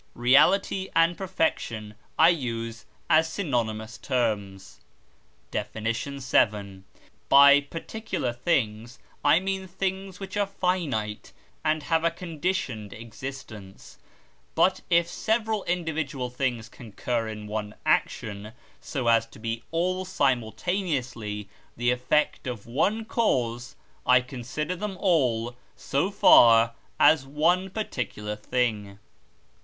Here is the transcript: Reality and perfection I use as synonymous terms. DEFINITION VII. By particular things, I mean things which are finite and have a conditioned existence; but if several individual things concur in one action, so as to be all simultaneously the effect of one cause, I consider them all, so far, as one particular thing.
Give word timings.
Reality 0.15 0.89
and 0.95 1.15
perfection 1.15 1.93
I 2.17 2.29
use 2.29 2.87
as 3.07 3.31
synonymous 3.31 3.99
terms. 3.99 4.81
DEFINITION 5.51 6.19
VII. 6.21 6.81
By 7.29 7.61
particular 7.61 8.33
things, 8.33 8.97
I 9.23 9.39
mean 9.39 9.67
things 9.67 10.19
which 10.19 10.35
are 10.37 10.47
finite 10.47 11.33
and 11.63 11.83
have 11.83 12.03
a 12.03 12.09
conditioned 12.09 12.93
existence; 12.93 13.99
but 14.55 14.81
if 14.89 15.07
several 15.07 15.63
individual 15.65 16.31
things 16.31 16.67
concur 16.67 17.27
in 17.27 17.45
one 17.45 17.75
action, 17.85 18.53
so 18.79 19.07
as 19.07 19.27
to 19.27 19.37
be 19.37 19.61
all 19.69 20.03
simultaneously 20.03 21.47
the 21.77 21.91
effect 21.91 22.47
of 22.47 22.65
one 22.65 23.05
cause, 23.05 23.75
I 24.07 24.21
consider 24.21 24.75
them 24.75 24.97
all, 24.99 25.55
so 25.75 26.09
far, 26.09 26.73
as 26.99 27.23
one 27.27 27.69
particular 27.69 28.35
thing. 28.35 28.97